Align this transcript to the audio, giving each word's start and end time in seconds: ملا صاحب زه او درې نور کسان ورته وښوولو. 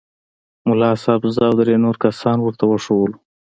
ملا 0.67 0.91
صاحب 1.03 1.23
زه 1.35 1.41
او 1.49 1.53
درې 1.61 1.75
نور 1.83 1.95
کسان 2.05 2.37
ورته 2.41 2.63
وښوولو. 2.67 3.17